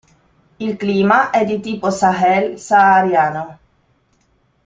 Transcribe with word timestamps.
Il 0.57 0.77
clima 0.79 1.29
è 1.29 1.45
di 1.45 1.59
tipo 1.59 1.91
sahel-sahariano. 1.91 3.59